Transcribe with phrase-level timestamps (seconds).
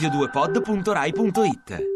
[0.00, 1.92] radio2pod.rai.it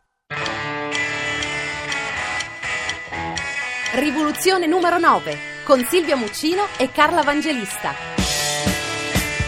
[3.94, 7.94] Rivoluzione numero 9 con Silvia Muccino e Carla Vangelista.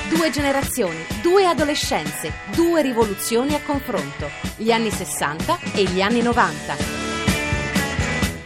[0.09, 6.77] Due generazioni, due adolescenze, due rivoluzioni a confronto, gli anni 60 e gli anni 90.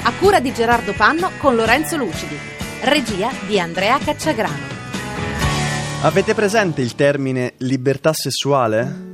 [0.02, 2.36] A cura di Gerardo Panno con Lorenzo Lucidi.
[2.80, 4.78] Regia di Andrea Cacciagrano.
[6.02, 9.09] Avete presente il termine libertà sessuale?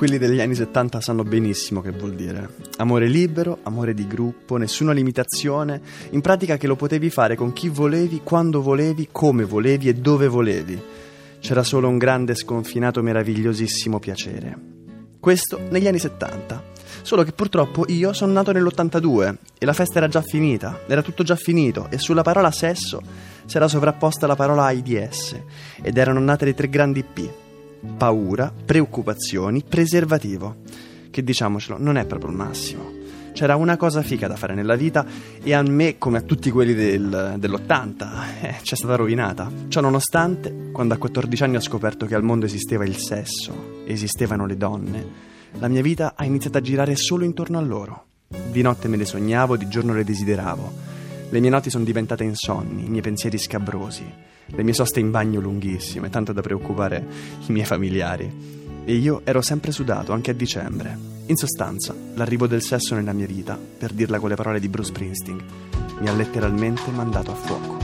[0.00, 2.54] Quelli degli anni 70 sanno benissimo che vuol dire.
[2.78, 5.78] Amore libero, amore di gruppo, nessuna limitazione,
[6.12, 10.26] in pratica che lo potevi fare con chi volevi, quando volevi, come volevi e dove
[10.26, 10.82] volevi.
[11.38, 14.58] C'era solo un grande, sconfinato, meravigliosissimo piacere.
[15.20, 16.64] Questo negli anni 70.
[17.02, 21.24] Solo che purtroppo io sono nato nell'82 e la festa era già finita, era tutto
[21.24, 23.02] già finito e sulla parola sesso
[23.44, 25.38] si era sovrapposta la parola AIDS
[25.82, 27.49] ed erano nate le tre grandi P.
[27.96, 30.56] Paura, preoccupazioni, preservativo.
[31.10, 32.98] Che diciamocelo, non è proprio il massimo.
[33.32, 35.06] C'era una cosa fica da fare nella vita
[35.42, 38.08] e a me, come a tutti quelli del, dell'80,
[38.42, 39.50] eh, c'è stata rovinata.
[39.68, 44.46] Ciò nonostante, quando a 14 anni ho scoperto che al mondo esisteva il sesso, esistevano
[44.46, 45.06] le donne,
[45.58, 48.04] la mia vita ha iniziato a girare solo intorno a loro.
[48.50, 50.89] Di notte me le sognavo, di giorno le desideravo.
[51.30, 54.04] Le mie notti sono diventate insonni, i miei pensieri scabrosi,
[54.46, 57.06] le mie soste in bagno lunghissime, tanto da preoccupare
[57.46, 58.58] i miei familiari.
[58.84, 60.98] E io ero sempre sudato, anche a dicembre.
[61.26, 64.88] In sostanza, l'arrivo del sesso nella mia vita, per dirla con le parole di Bruce
[64.88, 65.40] Springsteen,
[66.00, 67.79] mi ha letteralmente mandato a fuoco.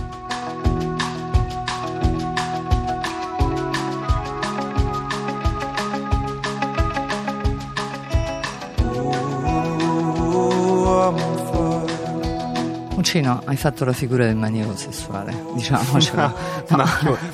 [13.17, 16.35] Muccino, hai fatto la figura del maniero sessuale, diciamocelo.
[16.69, 16.87] ma,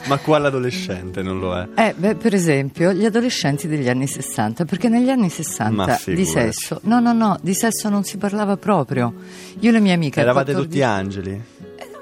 [0.06, 1.66] ma quale adolescente non lo è?
[1.74, 6.78] Eh, beh, per esempio, gli adolescenti degli anni 60, perché negli anni 60 di sesso,
[6.84, 9.12] no, no, no, di sesso non si parlava proprio.
[9.58, 10.20] Io e le mie amiche...
[10.20, 10.68] Eravate 14...
[10.68, 11.42] tutti angeli?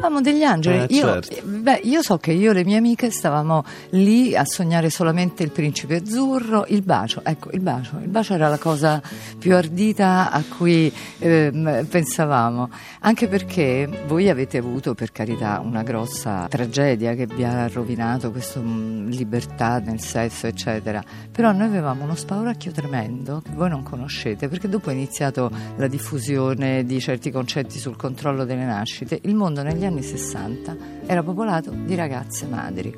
[0.01, 0.79] Eravamo degli angeli.
[0.79, 1.47] Eh, io, certo.
[1.47, 5.51] beh, io so che io e le mie amiche stavamo lì a sognare solamente il
[5.51, 7.21] principe azzurro, il bacio.
[7.23, 7.99] Ecco, il bacio.
[8.01, 9.03] Il bacio era la cosa
[9.39, 12.71] più ardita a cui eh, pensavamo.
[13.01, 18.59] Anche perché voi avete avuto, per carità, una grossa tragedia che vi ha rovinato questa
[18.61, 21.05] libertà nel sesso, eccetera.
[21.31, 25.89] Però noi avevamo uno spauracchio tremendo che voi non conoscete, perché dopo è iniziato la
[25.89, 29.19] diffusione di certi concetti sul controllo delle nascite.
[29.25, 32.95] Il mondo negli anni 60 era popolato di ragazze madri.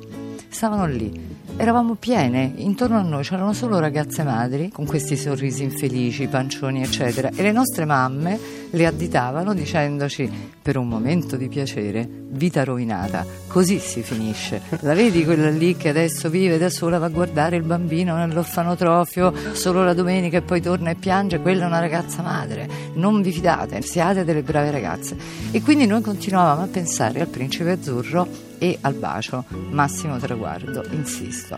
[0.49, 1.11] Stavano lì,
[1.55, 7.29] eravamo piene, intorno a noi c'erano solo ragazze madri con questi sorrisi infelici, pancioni, eccetera,
[7.35, 8.39] e le nostre mamme
[8.71, 10.29] le additavano dicendoci
[10.61, 14.61] per un momento di piacere, vita rovinata, così si finisce.
[14.79, 19.33] La vedi quella lì che adesso vive da sola, va a guardare il bambino nell'orfanotrofio
[19.53, 23.31] solo la domenica e poi torna e piange, quella è una ragazza madre, non vi
[23.31, 25.15] fidate, siate delle brave ragazze.
[25.51, 31.57] E quindi noi continuavamo a pensare al principe azzurro e al bacio, massimo traguardo, insisto.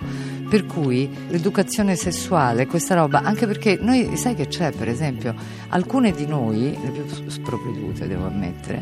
[0.50, 5.36] Per cui l'educazione sessuale, questa roba, anche perché noi, sai che c'è per esempio,
[5.70, 8.82] alcune di noi, le più sprovvedute devo ammettere,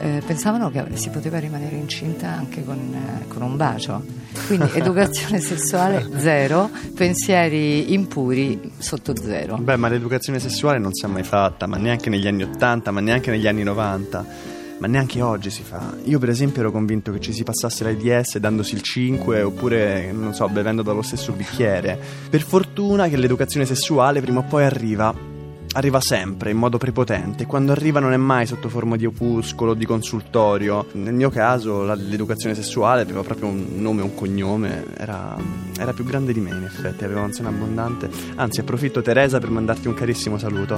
[0.00, 4.04] eh, pensavano che si poteva rimanere incinta anche con, eh, con un bacio.
[4.48, 9.58] Quindi educazione sessuale zero, pensieri impuri sotto zero.
[9.58, 12.98] Beh, ma l'educazione sessuale non si è mai fatta, ma neanche negli anni 80, ma
[12.98, 15.94] neanche negli anni 90 ma neanche oggi si fa.
[16.04, 20.34] Io per esempio ero convinto che ci si passasse l'AIDS dandosi il 5 oppure, non
[20.34, 21.98] so, bevendo dallo stesso bicchiere.
[22.28, 25.28] Per fortuna che l'educazione sessuale prima o poi arriva.
[25.72, 27.46] Arriva sempre in modo prepotente.
[27.46, 30.86] Quando arriva non è mai sotto forma di opuscolo, di consultorio.
[30.92, 34.86] Nel mio caso la, l'educazione sessuale aveva proprio un nome un cognome.
[34.96, 35.36] Era,
[35.78, 38.10] era, più grande di me, in effetti, aveva un seno abbondante.
[38.34, 40.76] Anzi, approfitto Teresa per mandarti un carissimo saluto.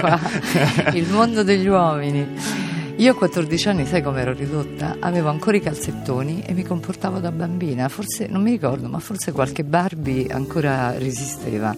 [0.00, 0.18] Qua.
[0.92, 2.65] Il mondo degli uomini.
[2.98, 4.96] Io a 14 anni, sai come ero ridotta?
[5.00, 9.32] Avevo ancora i calzettoni e mi comportavo da bambina, forse non mi ricordo, ma forse
[9.32, 11.76] qualche Barbie ancora resisteva.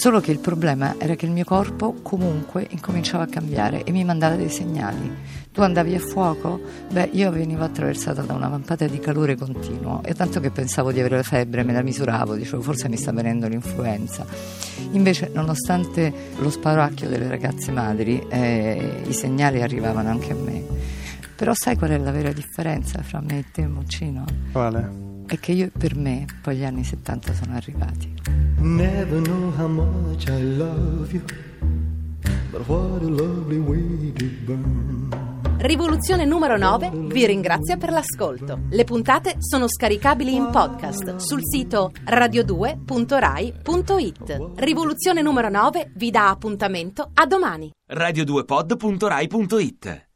[0.00, 4.02] Solo che il problema era che il mio corpo comunque incominciava a cambiare e mi
[4.02, 5.14] mandava dei segnali.
[5.52, 6.58] Tu andavi a fuoco?
[6.90, 11.00] Beh, io venivo attraversata da una vampata di calore continuo e tanto che pensavo di
[11.00, 14.24] avere la febbre, me la misuravo, dicevo forse mi sta venendo l'influenza.
[14.92, 20.64] Invece, nonostante lo sparacchio delle ragazze madri, eh, i segnali arrivavano anche a me.
[21.36, 24.24] Però sai qual è la vera differenza fra me e te, Muccino?
[24.50, 25.19] Quale?
[25.30, 28.12] È che io per me poi gli anni 70 sono arrivati.
[28.58, 31.22] Never know how much I love you,
[32.50, 35.08] but what a lovely way to burn.
[35.58, 38.62] Rivoluzione numero 9 vi ringrazia per l'ascolto.
[38.70, 44.50] Le puntate sono scaricabili in podcast sul sito radio2.rai.it.
[44.56, 47.70] Rivoluzione numero 9 vi dà appuntamento a domani.
[47.88, 50.08] radio2pod.rai.it